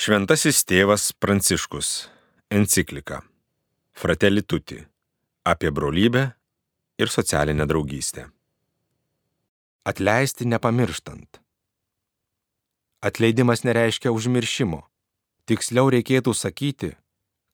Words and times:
Šventasis 0.00 0.62
tėvas 0.64 1.10
Pranciškus. 1.12 1.88
Enciklika. 2.48 3.18
Fratelli 3.92 4.40
Tutti. 4.40 4.78
Apie 5.44 5.68
brolybę 5.70 6.22
ir 6.96 7.12
socialinę 7.12 7.66
draugystę. 7.68 8.24
Atleisti 9.84 10.48
nepamirštant. 10.48 11.42
Atleidimas 13.04 13.66
nereiškia 13.68 14.14
užmiršimo. 14.16 14.80
Tiksliau 15.44 15.92
reikėtų 15.92 16.32
sakyti, 16.32 16.94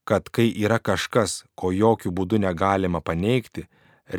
kad 0.07 0.31
kai 0.31 0.47
yra 0.55 0.79
kažkas, 0.79 1.41
ko 1.59 1.75
jokių 1.75 2.15
būdų 2.15 2.45
negalima 2.47 3.03
paneigti, 3.03 3.67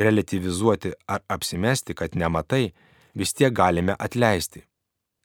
relativizuoti 0.04 0.92
ar 1.08 1.24
apsimesti, 1.32 1.96
kad 1.96 2.12
nematai, 2.12 2.74
vis 3.16 3.32
tiek 3.32 3.56
galime 3.56 3.96
atleisti. 3.96 4.67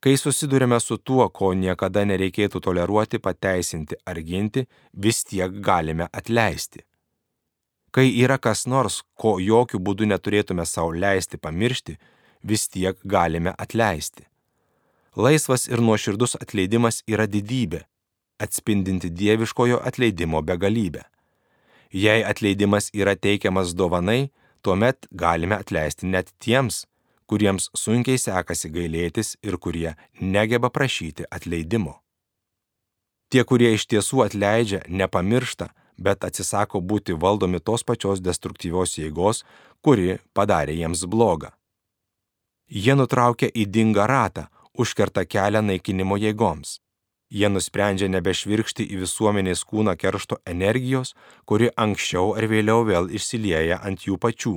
Kai 0.04 0.18
susidurime 0.18 0.80
su 0.84 0.98
tuo, 0.98 1.30
ko 1.32 1.54
niekada 1.56 2.02
nereikėtų 2.04 2.60
toleruoti, 2.66 3.22
pateisinti 3.24 3.96
ar 4.04 4.18
ginti, 4.20 4.66
vis 5.06 5.24
tiek 5.24 5.54
galime 5.64 6.10
atleisti. 6.12 6.84
Kai 7.96 8.10
yra 8.26 8.36
kas 8.36 8.66
nors, 8.68 9.00
ko 9.16 9.38
jokių 9.40 9.80
būdų 9.80 10.10
neturėtume 10.12 10.66
savo 10.68 10.92
leisti 10.92 11.40
pamiršti, 11.40 11.96
vis 12.44 12.68
tiek 12.68 13.00
galime 13.08 13.56
atleisti. 13.58 14.28
Laisvas 15.16 15.70
ir 15.72 15.80
nuoširdus 15.80 16.36
atleidimas 16.36 17.00
yra 17.08 17.24
didybė, 17.24 17.86
atspindinti 18.44 19.08
dieviškojo 19.08 19.80
atleidimo 19.88 20.44
begalybę. 20.44 21.08
Jei 21.96 22.26
atleidimas 22.28 22.92
yra 22.92 23.16
teikiamas 23.16 23.72
dovanai, 23.72 24.34
tuomet 24.64 25.08
galime 25.12 25.56
atleisti 25.64 26.12
net 26.12 26.36
tiems, 26.44 26.88
kuriems 27.34 27.72
sunkiai 27.74 28.20
sekasi 28.22 28.70
gailėtis 28.70 29.34
ir 29.48 29.58
kurie 29.58 29.96
negeba 30.22 30.70
prašyti 30.70 31.26
atleidimo. 31.38 31.96
Tie, 33.34 33.42
kurie 33.50 33.72
iš 33.74 33.88
tiesų 33.90 34.28
atleidžia, 34.28 34.84
nepamiršta, 35.00 35.72
bet 35.98 36.26
atsisako 36.28 36.82
būti 36.92 37.16
valdomi 37.24 37.58
tos 37.68 37.82
pačios 37.90 38.22
destruktyvios 38.22 39.00
jėgos, 39.00 39.42
kuri 39.82 40.20
padarė 40.38 40.76
jiems 40.78 41.06
blogą. 41.10 41.50
Jie 42.70 42.94
nutraukia 43.00 43.50
įdingą 43.64 44.06
ratą, 44.10 44.44
užkerta 44.78 45.26
kelią 45.26 45.64
naikinimo 45.66 46.20
jėgoms. 46.22 46.78
Jie 47.34 47.50
nusprendžia 47.50 48.12
nebešvirkšti 48.14 48.86
į 48.94 49.00
visuomenės 49.08 49.66
kūną 49.66 49.98
keršto 49.98 50.38
energijos, 50.54 51.16
kuri 51.50 51.72
anksčiau 51.86 52.36
ar 52.38 52.46
vėliau 52.54 52.86
vėl 52.86 53.10
išsilieja 53.10 53.82
ant 53.82 54.06
jų 54.06 54.20
pačių. 54.22 54.54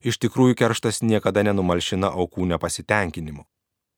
Iš 0.00 0.16
tikrųjų 0.16 0.56
kerštas 0.56 1.02
niekada 1.04 1.42
nenumalšina 1.44 2.08
aukų 2.08 2.46
nepasitenkinimo. 2.54 3.44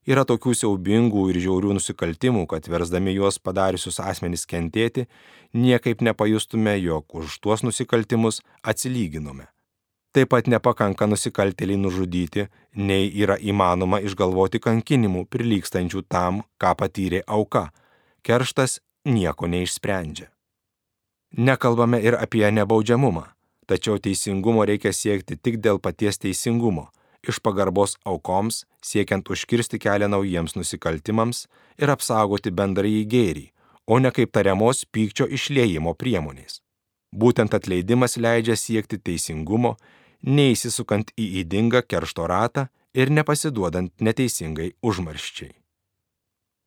Yra 0.03 0.25
tokių 0.27 0.51
siaubingų 0.59 1.29
ir 1.31 1.39
žiaurių 1.45 1.77
nusikaltimų, 1.77 2.43
kad 2.51 2.67
versdami 2.67 3.13
juos 3.15 3.39
padariusius 3.39 4.01
asmenys 4.03 4.43
kentėti, 4.43 5.05
niekaip 5.55 6.03
nepajustume, 6.03 6.75
jog 6.83 7.15
už 7.15 7.39
tuos 7.39 7.63
nusikaltimus 7.63 8.41
atsilyginome. 8.61 9.47
Taip 10.13 10.29
pat 10.29 10.49
nepakanka 10.51 11.07
nusikaltėliai 11.07 11.79
nužudyti, 11.79 12.49
nei 12.75 13.07
yra 13.23 13.37
įmanoma 13.39 14.01
išgalvoti 14.03 14.59
kankinimų 14.61 15.23
prilykstančių 15.31 16.03
tam, 16.11 16.43
ką 16.59 16.75
patyrė 16.77 17.23
auka. 17.25 17.69
Kerštas 18.27 18.81
nieko 19.07 19.47
neišsprendžia. 19.47 20.27
Nekalbame 21.33 22.03
ir 22.03 22.19
apie 22.19 22.43
nebaudžiamumą. 22.51 23.23
Tačiau 23.65 23.99
teisingumo 23.99 24.65
reikia 24.67 24.91
siekti 24.91 25.37
tik 25.39 25.61
dėl 25.63 25.79
paties 25.79 26.19
teisingumo, 26.19 26.89
iš 27.27 27.39
pagarbos 27.39 27.95
aukoms, 28.03 28.63
siekiant 28.83 29.29
užkirsti 29.31 29.79
kelią 29.79 30.09
naujiems 30.11 30.57
nusikaltimams 30.57 31.45
ir 31.79 31.93
apsaugoti 31.93 32.51
bendrąjį 32.51 33.03
gėrį, 33.13 33.45
o 33.87 33.99
ne 34.03 34.11
kaip 34.11 34.33
tariamos 34.35 34.83
pykčio 34.91 35.27
išliejimo 35.37 35.95
priemonės. 35.95 36.59
Būtent 37.15 37.53
atleidimas 37.55 38.17
leidžia 38.17 38.57
siekti 38.59 38.99
teisingumo, 38.99 39.77
neįsisukant 40.23 41.13
į 41.19 41.43
įdingą 41.43 41.83
keršto 41.87 42.27
ratą 42.27 42.67
ir 42.93 43.11
nepasiduodant 43.11 43.93
neteisingai 44.01 44.73
užmarščiai. 44.81 45.53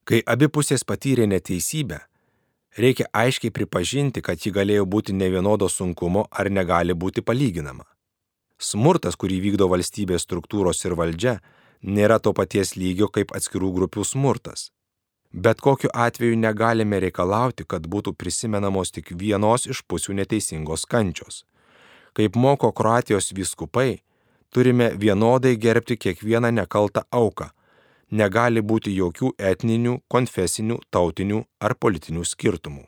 Kai 0.06 0.20
abi 0.22 0.46
pusės 0.48 0.84
patyrė 0.86 1.26
neteisybę, 1.26 1.98
reikia 2.76 3.06
aiškiai 3.12 3.50
pripažinti, 3.50 4.22
kad 4.22 4.40
ji 4.40 4.52
galėjo 4.52 4.86
būti 4.86 5.16
nevienodo 5.16 5.68
sunkumo 5.68 6.26
ar 6.30 6.50
negali 6.50 6.94
būti 6.94 7.22
palyginama. 7.22 7.84
Smurtas, 8.58 9.16
kurį 9.20 9.40
vykdo 9.44 9.68
valstybės 9.68 10.24
struktūros 10.24 10.84
ir 10.84 10.96
valdžia, 10.96 11.34
nėra 11.82 12.18
to 12.20 12.32
paties 12.32 12.76
lygio 12.76 13.08
kaip 13.12 13.34
atskirų 13.36 13.72
grupių 13.80 14.04
smurtas. 14.04 14.70
Bet 15.32 15.60
kokiu 15.60 15.90
atveju 15.92 16.36
negalime 16.38 17.00
reikalauti, 17.02 17.66
kad 17.68 17.84
būtų 17.84 18.14
prisimenamos 18.16 18.92
tik 18.94 19.12
vienos 19.12 19.66
iš 19.66 19.82
pusių 19.84 20.16
neteisingos 20.22 20.86
kančios. 20.88 21.44
Kaip 22.16 22.36
moko 22.36 22.70
Kroatijos 22.72 23.34
vyskupai, 23.36 24.00
turime 24.48 24.94
vienodai 24.96 25.56
gerbti 25.60 25.98
kiekvieną 26.00 26.54
nekaltą 26.56 27.02
auką, 27.12 27.50
negali 28.10 28.62
būti 28.62 28.92
jokių 28.94 29.32
etninių, 29.38 30.00
konfesinių, 30.08 30.78
tautinių 30.90 31.44
ar 31.60 31.74
politinių 31.74 32.24
skirtumų. 32.24 32.84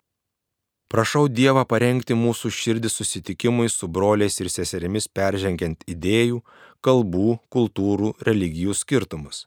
Prašau 0.89 1.27
Dievą 1.29 1.67
parengti 1.69 2.15
mūsų 2.17 2.49
širdį 2.49 2.89
susitikimui 2.89 3.69
su 3.69 3.89
broliais 3.89 4.41
ir 4.41 4.49
seserimis 4.49 5.09
peržengiant 5.09 5.85
idėjų, 5.85 6.41
kalbų, 6.81 7.39
kultūrų, 7.53 8.15
religijų 8.25 8.75
skirtumus. 8.75 9.47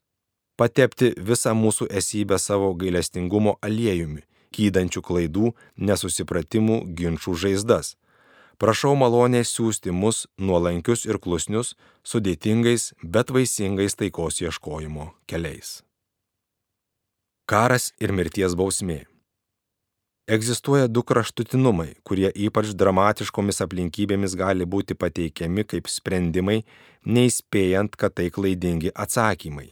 Patepti 0.57 1.15
visą 1.17 1.55
mūsų 1.57 1.87
esybę 1.89 2.37
savo 2.37 2.75
gailestingumo 2.77 3.55
aliejumi, 3.65 4.21
gydančių 4.53 5.01
klaidų, 5.01 5.55
nesusipratimų, 5.77 6.83
ginčių 6.93 7.33
žaizdas 7.33 7.95
Prašau 8.61 8.91
malonės 8.93 9.55
siūsti 9.55 9.89
mus 9.89 10.27
nuolankius 10.37 11.07
ir 11.07 11.17
klusnius, 11.17 11.71
sudėtingais, 12.05 12.91
bet 13.01 13.31
vaisingais 13.33 13.97
taikos 13.97 14.37
ieškojimo 14.43 15.07
keliais. 15.25 15.79
Karas 17.49 17.89
ir 17.97 18.13
mirties 18.13 18.53
bausmė. 18.53 18.99
Egzistuoja 20.29 20.85
du 20.87 21.01
kraštutinumai, 21.01 21.95
kurie 22.05 22.29
ypač 22.29 22.75
dramatiškomis 22.77 23.63
aplinkybėmis 23.65 24.37
gali 24.37 24.69
būti 24.69 24.93
pateikiami 24.93 25.65
kaip 25.65 25.89
sprendimai, 25.89 26.61
neįspėjant, 27.09 27.97
kad 27.97 28.13
tai 28.13 28.29
klaidingi 28.29 28.93
atsakymai. 28.93 29.71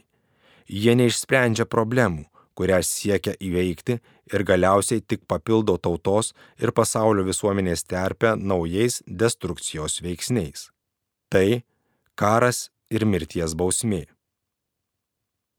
Jie 0.66 0.98
neišsprendžia 0.98 1.70
problemų, 1.70 2.26
kurią 2.60 2.82
siekia 2.84 3.32
įveikti 3.40 3.96
ir 4.34 4.44
galiausiai 4.44 5.00
tik 5.00 5.24
papildo 5.30 5.78
tautos 5.80 6.34
ir 6.60 6.74
pasaulio 6.76 7.24
visuomenės 7.24 7.86
terpę 7.88 8.34
naujais 8.36 9.00
destrukcijos 9.22 10.02
veiksniais. 10.04 10.68
Tai 11.32 11.62
karas 12.20 12.68
ir 12.92 13.06
mirties 13.08 13.56
bausmė. 13.56 14.04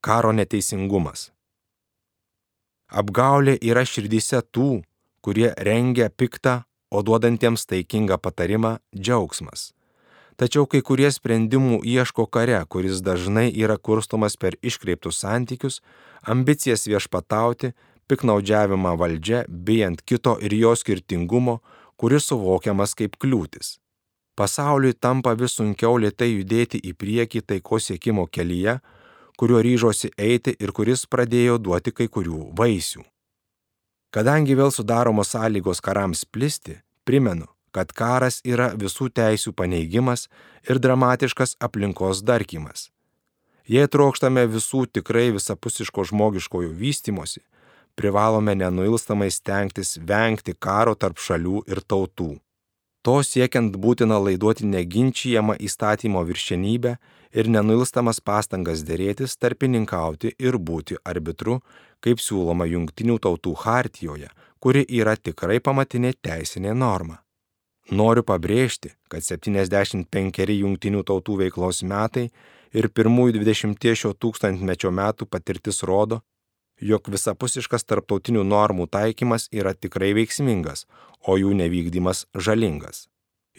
Karo 0.05 0.33
neteisingumas. 0.37 1.31
Apgaulė 2.91 3.55
yra 3.71 3.85
širdyse 3.87 4.41
tų, 4.53 4.81
kurie 5.25 5.49
rengia 5.57 6.09
piktą, 6.09 6.61
o 6.91 7.01
duodantiems 7.07 7.63
taikingą 7.69 8.17
patarimą 8.19 8.75
džiaugsmas. 8.93 9.71
Tačiau 10.41 10.65
kai 10.65 10.79
kurie 10.81 11.09
sprendimų 11.13 11.83
ieško 11.85 12.23
kare, 12.25 12.57
kuris 12.65 13.03
dažnai 13.05 13.51
yra 13.53 13.75
kurstomas 13.77 14.33
per 14.41 14.55
iškreiptus 14.65 15.19
santykius, 15.21 15.75
ambicijas 16.25 16.87
viešpatauti, 16.89 17.75
piknaudžiavimą 18.09 18.95
valdžia, 18.97 19.43
bijant 19.67 20.01
kito 20.01 20.33
ir 20.41 20.55
jo 20.57 20.71
skirtingumo, 20.73 21.59
kuris 21.93 22.31
suvokiamas 22.31 22.97
kaip 22.97 23.19
kliūtis. 23.21 23.75
Pasauliui 24.33 24.97
tampa 24.97 25.35
vis 25.37 25.59
sunkiau 25.59 26.01
lietai 26.01 26.31
judėti 26.31 26.81
į 26.89 26.95
priekį 26.97 27.43
taikos 27.45 27.91
siekimo 27.91 28.25
kelyje, 28.25 28.79
kuriuo 29.37 29.61
ryžosi 29.61 30.09
eiti 30.17 30.57
ir 30.57 30.73
kuris 30.73 31.05
pradėjo 31.05 31.61
duoti 31.61 31.93
kai 31.93 32.09
kurių 32.09 32.47
vaisių. 32.57 33.05
Kadangi 34.09 34.57
vėl 34.57 34.73
sudaromos 34.73 35.35
sąlygos 35.37 35.85
karams 35.85 36.25
plisti, 36.25 36.81
primenu, 37.05 37.50
kad 37.75 37.91
karas 37.95 38.41
yra 38.45 38.71
visų 38.75 39.09
teisių 39.15 39.53
paneigimas 39.57 40.27
ir 40.69 40.79
dramatiškas 40.79 41.57
aplinkos 41.59 42.23
darkimas. 42.23 42.89
Jei 43.71 43.87
trokštame 43.87 44.47
visų 44.51 44.85
tikrai 44.91 45.29
visapusiško 45.31 46.03
žmogiškojo 46.09 46.71
vystimosi, 46.75 47.41
privalome 47.95 48.55
nenuilstamai 48.55 49.29
stengtis 49.31 49.97
vengti 49.97 50.55
karo 50.59 50.95
tarp 50.95 51.21
šalių 51.21 51.63
ir 51.71 51.81
tautų. 51.81 52.33
To 53.01 53.15
siekiant 53.25 53.77
būtina 53.81 54.19
laiduoti 54.21 54.67
neginčiamą 54.69 55.55
įstatymo 55.67 56.21
viršenybę 56.27 56.97
ir 57.33 57.49
nenuilstamas 57.49 58.19
pastangas 58.21 58.83
dėrėtis, 58.85 59.37
tarpininkauti 59.41 60.35
ir 60.37 60.57
būti 60.57 60.99
arbitru, 61.01 61.61
kaip 62.01 62.21
siūloma 62.21 62.67
Junktinių 62.69 63.17
tautų 63.23 63.55
hartijoje, 63.63 64.29
kuri 64.59 64.85
yra 64.85 65.15
tikrai 65.17 65.59
pamatinė 65.59 66.13
teisinė 66.21 66.75
norma. 66.77 67.21
Noriu 67.91 68.23
pabrėžti, 68.23 68.93
kad 69.11 69.25
75 69.25 70.53
Junktinių 70.55 71.01
tautų 71.03 71.41
veiklos 71.41 71.81
metai 71.83 72.29
ir 72.71 72.87
pirmųjų 72.87 73.41
20 73.41 73.95
šio 73.99 74.13
tūkstantmečio 74.15 74.93
metų 74.95 75.27
patirtis 75.27 75.83
rodo, 75.83 76.21
jog 76.79 77.09
visapusiškas 77.11 77.83
tarptautinių 77.83 78.45
normų 78.47 78.87
taikymas 78.95 79.49
yra 79.51 79.75
tikrai 79.75 80.13
veiksmingas, 80.15 80.85
o 81.27 81.35
jų 81.35 81.51
nevykdymas 81.59 82.25
žalingas. 82.31 83.09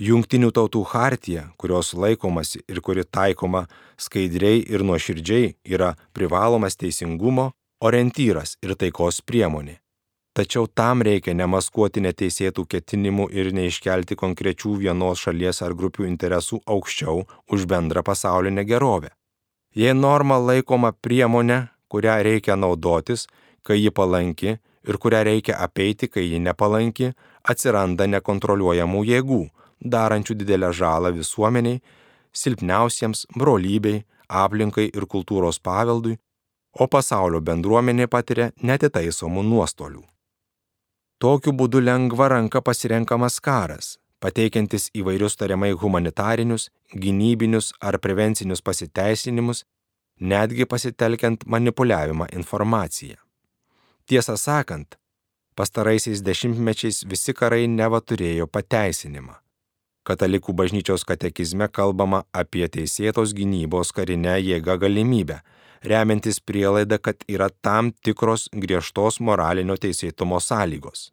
Jungtinių 0.01 0.49
tautų 0.57 0.81
hartija, 0.89 1.51
kurios 1.61 1.93
laikomasi 1.93 2.63
ir 2.65 2.81
kuri 2.81 3.05
taikoma 3.05 3.67
skaidriai 4.01 4.65
ir 4.65 4.81
nuoširdžiai, 4.81 5.59
yra 5.69 5.93
privalomas 6.17 6.81
teisingumo, 6.81 7.51
orientyras 7.85 8.57
ir 8.65 8.73
taikos 8.81 9.21
priemonė. 9.21 9.83
Tačiau 10.33 10.65
tam 10.65 11.03
reikia 11.05 11.35
nemaskuoti 11.37 12.01
neteisėtų 12.01 12.63
ketinimų 12.75 13.27
ir 13.37 13.51
neiškelti 13.53 14.17
konkrečių 14.17 14.79
vienos 14.81 15.21
šalies 15.27 15.61
ar 15.61 15.75
grupių 15.77 16.07
interesų 16.09 16.63
aukščiau 16.75 17.27
už 17.53 17.67
bendrą 17.69 18.01
pasaulinę 18.07 18.65
gerovę. 18.65 19.11
Jei 19.77 19.93
norma 19.93 20.39
laikoma 20.41 20.95
priemonė, 21.05 21.59
kurią 21.93 22.15
reikia 22.25 22.57
naudotis, 22.57 23.27
kai 23.63 23.77
ji 23.77 23.93
palanki 23.93 24.55
ir 24.89 24.99
kurią 25.05 25.21
reikia 25.29 25.59
apeiti, 25.67 26.09
kai 26.09 26.25
ji 26.25 26.41
nepalanki, 26.41 27.11
atsiranda 27.45 28.07
nekontroliuojamų 28.15 29.03
jėgų, 29.11 29.43
darančių 29.85 30.39
didelę 30.41 30.73
žalą 30.73 31.13
visuomeniai, 31.19 31.83
silpniausiems, 32.33 33.27
brolybei, 33.37 34.01
aplinkai 34.29 34.89
ir 34.89 35.05
kultūros 35.05 35.61
paveldui, 35.61 36.17
o 36.73 36.89
pasaulio 36.89 37.45
bendruomenė 37.45 38.09
patiria 38.09 38.49
netitaisomų 38.65 39.45
nuostolių. 39.45 40.03
Tokiu 41.23 41.53
būdu 41.55 41.79
lengva 41.79 42.27
ranka 42.33 42.59
pasirenkamas 42.67 43.37
karas, 43.47 43.93
pateikiantis 44.19 44.89
įvairius 44.99 45.37
tariamai 45.39 45.69
humanitarinius, 45.83 46.65
gynybinius 47.05 47.69
ar 47.79 48.01
prevencinius 48.03 48.63
pasiteisinimus, 48.67 49.61
netgi 50.19 50.67
pasitelkiant 50.67 51.47
manipuliavimą 51.47 52.27
informaciją. 52.41 53.21
Tiesą 54.11 54.35
sakant, 54.37 54.99
pastaraisiais 55.55 56.25
dešimtmečiais 56.27 57.05
visi 57.07 57.37
karai 57.39 57.69
neva 57.71 58.03
turėjo 58.03 58.51
pateisinimą. 58.51 59.39
Katalikų 60.03 60.57
bažnyčios 60.59 61.07
katekizme 61.07 61.69
kalbama 61.71 62.25
apie 62.35 62.67
teisėtos 62.67 63.31
gynybos 63.39 63.95
karinę 63.95 64.41
jėgą 64.43 64.75
galimybę, 64.83 65.39
remiantis 65.85 66.41
prielaida, 66.41 66.99
kad 66.99 67.25
yra 67.29 67.49
tam 67.61 67.91
tikros 68.05 68.49
griežtos 68.53 69.21
moralinio 69.21 69.77
teisėtumo 69.77 70.41
sąlygos. 70.41 71.11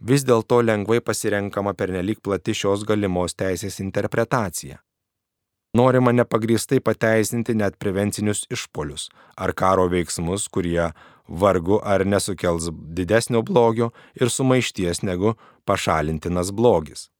Vis 0.00 0.24
dėlto 0.24 0.62
lengvai 0.64 1.00
pasirenkama 1.04 1.74
pernelyg 1.76 2.22
plati 2.24 2.54
šios 2.56 2.86
galimos 2.88 3.36
teisės 3.36 3.80
interpretacija. 3.84 4.80
Norima 5.76 6.10
nepagristai 6.10 6.80
pateisinti 6.82 7.54
net 7.54 7.76
prevencinius 7.78 8.46
išpolius 8.50 9.08
ar 9.36 9.52
karo 9.54 9.84
veiksmus, 9.92 10.48
kurie 10.48 10.88
vargu 11.28 11.78
ar 11.84 12.02
nesukels 12.06 12.70
didesnio 12.72 13.42
blogio 13.42 13.90
ir 14.20 14.32
sumaišties 14.34 15.04
negu 15.06 15.36
pašalintinas 15.64 16.50
blogis. 16.50 17.10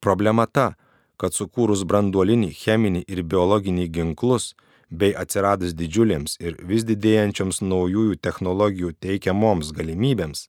Problema 0.00 0.46
ta, 0.46 0.74
kad 1.16 1.34
sukūrus 1.34 1.82
branduolinį, 1.88 2.52
cheminį 2.54 3.02
ir 3.08 3.24
biologinį 3.24 3.88
ginklus, 3.90 4.52
bei 4.90 5.14
atsiradus 5.14 5.74
didžiulėms 5.74 6.36
ir 6.40 6.56
vis 6.62 6.84
didėjančioms 6.86 7.62
naujųjų 7.62 8.16
technologijų 8.22 8.92
teikiamoms 9.02 9.72
galimybėms, 9.76 10.48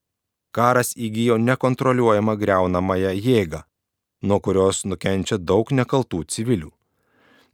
karas 0.52 0.94
įgyjo 0.96 1.38
nekontroliuojamą 1.42 2.36
greunamąją 2.38 3.12
jėgą, 3.18 3.62
nuo 4.22 4.40
kurios 4.40 4.84
nukenčia 4.84 5.38
daug 5.38 5.70
nekaltų 5.72 6.24
civilių. 6.24 6.70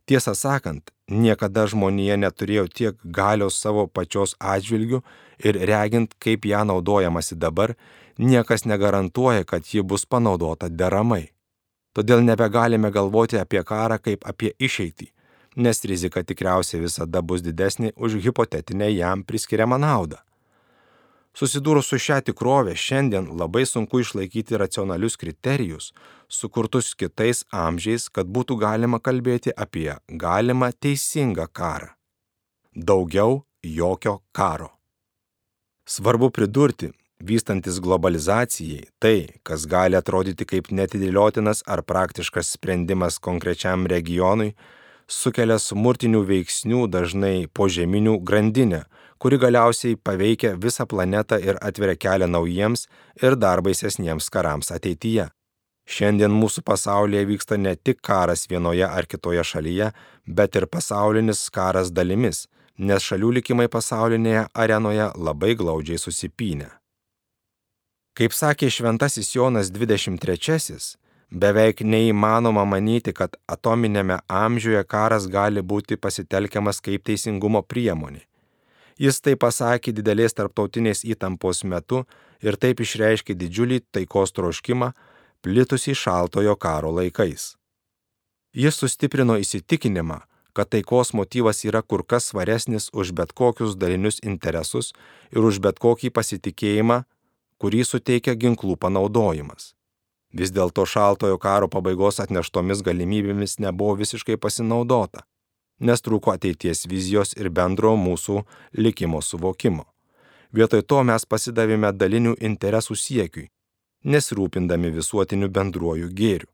Tiesą 0.04 0.34
sakant, 0.36 0.90
niekada 1.08 1.64
žmonija 1.66 2.16
neturėjo 2.20 2.66
tiek 2.68 2.96
galios 3.04 3.56
savo 3.56 3.86
pačios 3.86 4.34
atžvilgių 4.38 5.00
ir 5.44 5.58
regint, 5.70 6.12
kaip 6.20 6.44
ją 6.44 6.64
naudojamasi 6.68 7.38
dabar, 7.40 7.72
niekas 8.18 8.66
negarantuoja, 8.68 9.44
kad 9.44 9.64
ji 9.64 9.82
bus 9.82 10.04
panaudota 10.04 10.68
deramai. 10.68 11.30
Todėl 11.96 12.20
nebegalime 12.26 12.90
galvoti 12.90 13.38
apie 13.40 13.62
karą 13.64 13.96
kaip 14.02 14.26
apie 14.28 14.52
išeitį, 14.58 15.08
nes 15.56 15.84
rizika 15.84 16.22
tikriausiai 16.22 16.82
visada 16.82 17.22
bus 17.22 17.42
didesnė 17.42 17.92
už 17.96 18.18
hipotetinę 18.24 18.90
jam 18.94 19.24
priskiriamą 19.24 19.78
naudą. 19.78 20.20
Susidūrus 21.34 21.88
su 21.90 21.98
šią 21.98 22.20
tikrovę 22.28 22.76
šiandien 22.78 23.26
labai 23.34 23.64
sunku 23.66 23.98
išlaikyti 24.04 24.58
racionalius 24.60 25.16
kriterijus, 25.18 25.90
sukurtus 26.30 26.92
kitais 26.94 27.42
amžiais, 27.50 28.06
kad 28.06 28.30
būtų 28.30 28.60
galima 28.60 29.00
kalbėti 29.02 29.50
apie 29.50 29.90
galimą 30.08 30.70
teisingą 30.78 31.48
karą. 31.50 31.90
Daugiau 32.74 33.42
jokio 33.66 34.20
karo. 34.32 34.70
Svarbu 35.86 36.30
pridurti, 36.30 36.92
vystantis 37.18 37.80
globalizacijai, 37.82 38.86
tai, 39.02 39.18
kas 39.42 39.66
gali 39.66 39.98
atrodyti 39.98 40.46
kaip 40.46 40.70
netidėliotinas 40.70 41.64
ar 41.66 41.82
praktiškas 41.82 42.54
sprendimas 42.54 43.18
konkrečiam 43.18 43.88
regionui, 43.90 44.54
sukelia 45.08 45.58
smurtinių 45.58 46.22
veiksnių 46.28 46.86
dažnai 46.88 47.46
požeminių 47.52 48.18
grandinę, 48.20 48.84
kuri 49.18 49.38
galiausiai 49.38 49.96
paveikia 49.96 50.54
visą 50.60 50.86
planetą 50.86 51.38
ir 51.40 51.58
atveria 51.60 51.96
kelią 51.96 52.28
naujiems 52.28 52.86
ir 53.22 53.36
dar 53.36 53.62
baisesniems 53.64 54.30
karams 54.30 54.72
ateityje. 54.74 55.30
Šiandien 55.84 56.32
mūsų 56.32 56.64
pasaulyje 56.64 57.26
vyksta 57.28 57.58
ne 57.60 57.74
tik 57.76 58.00
karas 58.00 58.46
vienoje 58.48 58.86
ar 58.88 59.04
kitoje 59.06 59.44
šalyje, 59.44 59.90
bet 60.26 60.56
ir 60.56 60.66
pasaulinis 60.66 61.50
karas 61.52 61.92
dalimis, 61.92 62.46
nes 62.78 63.04
šalių 63.04 63.34
likimai 63.38 63.68
pasaulinėje 63.68 64.46
arenoje 64.54 65.10
labai 65.16 65.52
glaudžiai 65.54 66.00
susipynę. 66.00 66.70
Kaip 68.14 68.32
sakė 68.32 68.70
šventasis 68.70 69.34
Jonas 69.34 69.72
23, 69.74 70.96
beveik 71.34 71.82
neįmanoma 71.82 72.64
manyti, 72.64 73.12
kad 73.12 73.34
atominėme 73.50 74.20
amžiuje 74.28 74.84
karas 74.86 75.26
gali 75.26 75.62
būti 75.62 75.98
pasitelkiamas 75.98 76.80
kaip 76.84 77.04
teisingumo 77.10 77.62
priemonė. 77.62 78.22
Jis 78.98 79.18
tai 79.20 79.34
pasakė 79.34 79.92
didelės 79.92 80.36
tarptautinės 80.38 81.02
įtampos 81.02 81.64
metu 81.66 82.04
ir 82.40 82.56
taip 82.56 82.80
išreiškė 82.80 83.34
didžiulį 83.34 83.80
taikos 83.90 84.32
troškimą, 84.36 84.92
plitusį 85.42 85.96
šaltojo 85.98 86.54
karo 86.56 86.94
laikais. 86.94 87.56
Jis 88.54 88.78
sustiprino 88.78 89.34
įsitikinimą, 89.42 90.20
kad 90.54 90.70
taikos 90.70 91.10
motyvas 91.18 91.64
yra 91.66 91.82
kur 91.82 92.06
kas 92.06 92.30
svaresnis 92.30 92.86
už 92.94 93.10
bet 93.18 93.34
kokius 93.34 93.74
dalinius 93.74 94.22
interesus 94.22 94.92
ir 95.34 95.42
už 95.42 95.58
bet 95.58 95.82
kokį 95.82 96.14
pasitikėjimą, 96.14 97.02
kurį 97.58 97.82
suteikia 97.82 98.38
ginklų 98.38 98.78
panaudojimas. 98.78 99.74
Vis 100.34 100.50
dėlto 100.50 100.82
šaltojo 100.82 101.38
karo 101.38 101.68
pabaigos 101.70 102.18
atneštomis 102.24 102.82
galimybėmis 102.82 103.60
nebuvo 103.62 103.94
visiškai 104.00 104.36
pasinaudota, 104.42 105.22
nes 105.78 106.02
trūko 106.02 106.34
ateities 106.34 106.86
vizijos 106.90 107.36
ir 107.38 107.50
bendro 107.54 107.94
mūsų 107.96 108.42
likimo 108.74 109.22
suvokimo. 109.22 109.86
Vietoj 110.54 110.82
to 110.90 111.02
mes 111.06 111.26
pasidavėme 111.26 111.92
dalinių 111.94 112.34
interesų 112.48 112.96
siekiui, 112.98 113.48
nesirūpindami 114.04 114.90
visuotiniu 114.94 115.48
bendruoju 115.50 116.10
gėriu. 116.20 116.50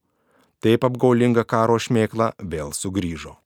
Taip 0.60 0.84
apgaulinga 0.84 1.46
karo 1.48 1.78
šmėkla 1.80 2.34
vėl 2.52 2.74
sugrįžo. 2.76 3.38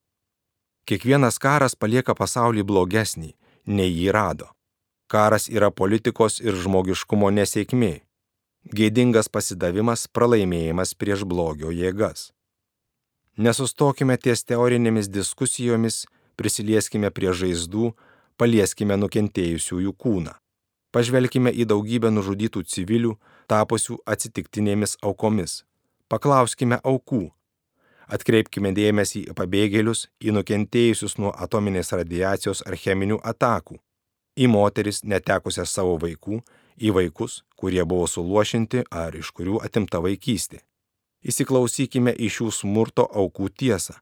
Kiekvienas 0.84 1.38
karas 1.38 1.78
palieka 1.78 2.14
pasaulį 2.18 2.64
blogesnį, 2.66 3.30
nei 3.66 3.92
jį 3.92 4.10
rado. 4.12 4.50
Karas 5.06 5.46
yra 5.48 5.70
politikos 5.70 6.40
ir 6.42 6.58
žmogiškumo 6.58 7.30
nesėkmė, 7.30 8.02
gėdingas 8.72 9.28
pasidavimas, 9.28 10.06
pralaimėjimas 10.08 10.94
prieš 10.94 11.24
blogio 11.28 11.72
jėgas. 11.74 12.32
Nesustokime 13.36 14.16
ties 14.16 14.44
teorinėmis 14.46 15.10
diskusijomis, 15.10 16.04
prisilieskime 16.38 17.10
prie 17.10 17.32
žaizdų, 17.34 17.92
palieskime 18.38 18.96
nukentėjusiųjų 18.96 19.92
kūną. 19.98 20.34
Pažvelkime 20.94 21.50
į 21.50 21.66
daugybę 21.66 22.10
nužudytų 22.14 22.62
civilių, 22.70 23.16
tapusių 23.50 23.98
atsitiktinėmis 24.06 24.96
aukomis. 25.02 25.64
Paklauskime 26.08 26.78
aukų. 26.86 27.32
Atkreipkime 28.06 28.70
dėmesį 28.76 29.24
į 29.32 29.34
pabėgėlius, 29.34 30.06
į 30.22 30.36
nukentėjusius 30.36 31.16
nuo 31.18 31.32
atominės 31.34 31.90
radiacijos 31.96 32.62
ar 32.68 32.76
cheminių 32.78 33.18
atakų, 33.24 33.80
į 34.38 34.46
moteris 34.52 35.02
netekusias 35.02 35.72
savo 35.72 35.96
vaikų 35.98 36.42
į 36.76 36.94
vaikus, 36.96 37.42
kurie 37.56 37.84
buvo 37.84 38.06
suluošinti 38.10 38.84
ar 38.90 39.16
iš 39.16 39.30
kurių 39.36 39.60
atimta 39.64 40.00
vaikystė. 40.04 40.62
Įsiklausykime 41.24 42.12
į 42.12 42.28
šių 42.36 42.50
smurto 42.52 43.06
aukų 43.08 43.48
tiesą. 43.56 43.96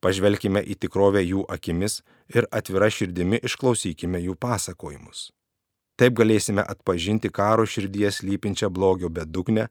Pažvelkime 0.00 0.62
į 0.62 0.78
tikrovę 0.80 1.20
jų 1.24 1.44
akimis 1.50 2.00
ir 2.32 2.46
atvira 2.50 2.88
širdimi 2.88 3.40
išklausykime 3.44 4.22
jų 4.22 4.36
pasakojimus. 4.40 5.30
Taip 6.00 6.14
galėsime 6.16 6.64
atpažinti 6.64 7.28
karo 7.28 7.66
širdies 7.68 8.22
lypinčią 8.24 8.70
blogio 8.72 9.10
bedugnę 9.12 9.66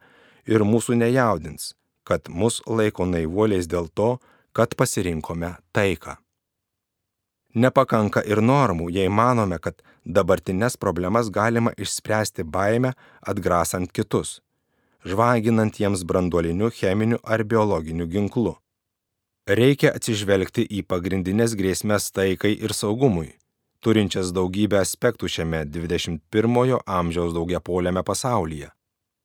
ir 0.45 0.61
mūsų 0.61 0.99
nejaudins, 0.99 1.73
kad 2.05 2.29
mus 2.29 2.61
laiko 2.67 3.07
naivuoliais 3.09 3.65
dėl 3.65 3.89
to, 3.89 4.17
kad 4.53 4.75
pasirinkome 4.77 5.55
taiką. 5.73 6.19
Nepakanka 7.57 8.21
ir 8.29 8.43
normų, 8.45 8.91
jei 8.93 9.09
manome, 9.09 9.57
kad 9.57 9.81
dabartinės 10.05 10.77
problemas 10.77 11.31
galima 11.33 11.73
išspręsti 11.77 12.45
baime 12.45 12.93
atgrasant 13.25 13.89
kitus, 13.91 14.41
žvaginant 15.01 15.79
jiems 15.81 16.03
branduoliniu, 16.05 16.69
cheminiu 16.69 17.17
ar 17.23 17.43
biologiniu 17.43 18.05
ginklu. 18.05 18.53
Reikia 19.49 19.95
atsižvelgti 19.97 20.67
į 20.69 20.83
pagrindinės 20.85 21.55
grėsmės 21.57 22.11
taikai 22.13 22.51
ir 22.53 22.69
saugumui, 22.77 23.31
turinčias 23.81 24.29
daugybę 24.29 24.77
aspektų 24.77 25.25
šiame 25.25 25.63
21-ojo 25.65 26.83
amžiaus 26.85 27.33
daugiapoliame 27.33 28.03
pasaulyje. 28.05 28.69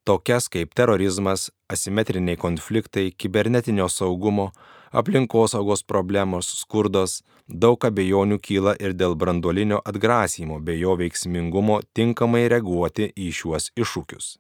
Tokias 0.05 0.49
kaip 0.49 0.73
terorizmas, 0.77 1.51
asimetriniai 1.69 2.41
konfliktai, 2.41 3.11
kibernetinio 3.13 3.91
saugumo, 3.93 4.51
aplinkosaugos 4.95 5.83
problemos, 5.83 6.49
skurdas, 6.61 7.19
daug 7.49 7.85
abejonių 7.85 8.39
kyla 8.39 8.77
ir 8.81 8.95
dėl 8.95 9.19
branduolinio 9.19 9.83
atgrasymo 9.85 10.61
bei 10.63 10.79
jo 10.81 10.95
veiksmingumo 11.01 11.81
tinkamai 11.97 12.47
reaguoti 12.53 13.11
į 13.17 13.31
šiuos 13.41 13.71
iššūkius. 13.75 14.35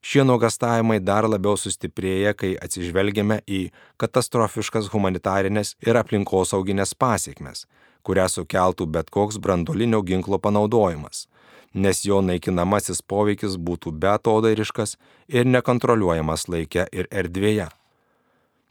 Šie 0.00 0.22
nuogastavimai 0.22 1.00
dar 1.02 1.26
labiau 1.26 1.58
sustiprėja, 1.58 2.32
kai 2.38 2.52
atsižvelgiame 2.62 3.40
į 3.50 3.64
katastrofiškas 3.98 4.92
humanitarinės 4.92 5.74
ir 5.82 5.98
aplinkosauginės 5.98 6.94
pasiekmes, 6.94 7.66
kurią 8.06 8.28
sukeltų 8.30 8.86
bet 8.94 9.10
koks 9.10 9.40
brandolinio 9.42 10.04
ginklo 10.06 10.38
panaudojimas, 10.38 11.26
nes 11.74 12.04
jo 12.06 12.20
naikinamasis 12.22 13.02
poveikis 13.02 13.58
būtų 13.58 13.92
betodairiškas 14.04 14.96
ir 15.28 15.50
nekontroliuojamas 15.50 16.46
laike 16.48 16.86
ir 16.92 17.10
erdvėje. 17.10 17.68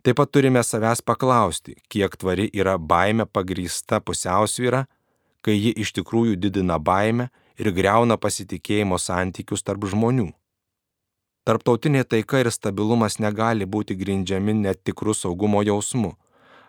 Taip 0.07 0.15
pat 0.15 0.29
turime 0.31 0.61
savęs 0.63 1.01
paklausti, 1.03 1.73
kiek 1.91 2.13
tvari 2.15 2.45
yra 2.55 2.77
baime 2.79 3.25
pagrįsta 3.27 3.97
pusiausvyra, 3.99 4.85
kai 5.43 5.55
ji 5.59 5.73
iš 5.83 5.91
tikrųjų 5.97 6.37
didina 6.39 6.77
baimę 6.79 7.25
ir 7.59 7.73
greuna 7.75 8.15
pasitikėjimo 8.15 8.95
santykius 9.03 9.67
tarp 9.67 9.83
žmonių. 9.91 10.29
Tarptautinė 11.43 12.05
taika 12.07 12.39
ir 12.39 12.51
stabilumas 12.55 13.19
negali 13.19 13.67
būti 13.67 13.99
grindžiami 13.99 14.55
netikrų 14.61 15.11
saugumo 15.11 15.59
jausmu, 15.67 16.13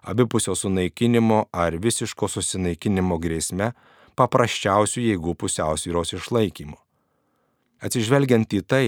abipusio 0.03 0.59
sunaikinimo 0.59 1.45
ar 1.55 1.79
visiško 1.79 2.27
susinaikinimo 2.35 3.21
grėsme, 3.23 3.71
paprasčiausių 4.19 5.05
jėgų 5.13 5.37
pusiausvyros 5.45 6.17
išlaikymu. 6.19 6.75
Atsižvelgiant 7.87 8.51
į 8.51 8.67
tai, 8.67 8.87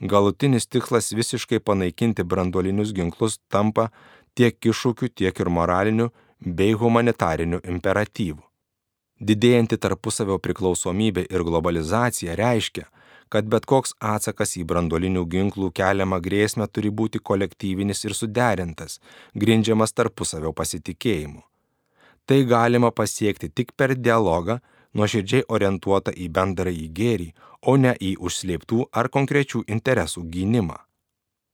galutinis 0.00 0.66
tikslas 0.66 1.12
visiškai 1.12 1.60
panaikinti 1.60 2.24
branduolinius 2.24 2.92
ginklus 2.96 3.38
tampa 3.48 3.90
tiek 4.34 4.56
iššūkių, 4.56 5.10
tiek 5.14 5.40
ir 5.40 5.48
moralinių 5.48 6.08
bei 6.40 6.72
humanitarinių 6.72 7.60
imperatyvų. 7.68 8.40
Didėjanti 9.20 9.76
tarpusavio 9.76 10.38
priklausomybė 10.40 11.26
ir 11.28 11.44
globalizacija 11.44 12.36
reiškia, 12.40 12.86
kad 13.28 13.46
bet 13.52 13.66
koks 13.68 13.92
atsakas 14.00 14.56
į 14.56 14.64
branduolinių 14.64 15.26
ginklų 15.28 15.68
keliamą 15.76 16.18
grėsmę 16.24 16.66
turi 16.72 16.90
būti 16.90 17.20
kolektyvinis 17.20 18.04
ir 18.08 18.16
suderintas, 18.16 18.98
grindžiamas 19.36 19.92
tarpusavio 19.92 20.54
pasitikėjimu. 20.56 21.44
Tai 22.26 22.40
galima 22.48 22.90
pasiekti 22.90 23.50
tik 23.52 23.74
per 23.76 23.94
dialogą, 23.94 24.60
nuoširdžiai 24.94 25.46
orientuota 25.48 26.12
į 26.12 26.28
bendrąjį 26.34 26.86
gėrį, 26.98 27.28
o 27.62 27.76
ne 27.76 27.94
į 28.00 28.16
užslėptų 28.18 28.86
ar 28.92 29.08
konkrečių 29.08 29.64
interesų 29.68 30.24
gynimą. 30.34 30.78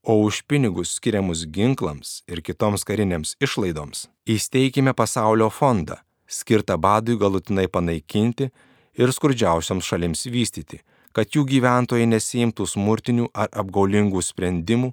O 0.06 0.20
už 0.22 0.44
pinigus 0.46 0.94
skiriamus 0.96 1.46
ginklams 1.50 2.20
ir 2.30 2.42
kitoms 2.46 2.84
karinėms 2.86 3.34
išlaidoms 3.42 4.06
įsteigime 4.30 4.94
pasaulio 4.94 5.48
fondą, 5.50 5.96
skirtą 6.30 6.76
badui 6.78 7.16
galutinai 7.18 7.66
panaikinti 7.66 8.50
ir 8.94 9.12
skurdžiausiams 9.12 9.84
šalims 9.84 10.22
vystyti, 10.30 10.78
kad 11.10 11.34
jų 11.34 11.42
gyventojai 11.50 12.06
nesimtų 12.06 12.68
smurtinių 12.70 13.30
ar 13.34 13.50
apgaulingų 13.62 14.22
sprendimų 14.22 14.92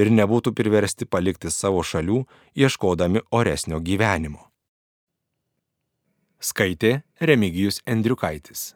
ir 0.00 0.10
nebūtų 0.10 0.54
priversti 0.56 1.04
palikti 1.04 1.52
savo 1.52 1.82
šalių, 1.84 2.24
ieškodami 2.56 3.24
oresnio 3.30 3.80
gyvenimo. 3.84 4.53
Skaitė 6.40 7.02
Remigijus 7.20 7.80
Endriukaitis. 7.86 8.74